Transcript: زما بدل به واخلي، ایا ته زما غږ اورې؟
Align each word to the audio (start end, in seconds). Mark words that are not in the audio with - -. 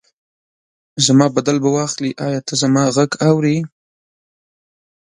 زما 1.05 1.27
بدل 1.35 1.57
به 1.63 1.69
واخلي، 1.77 2.11
ایا 2.25 2.39
ته 2.47 2.53
زما 2.61 2.83
غږ 2.95 3.11
اورې؟ 3.27 3.57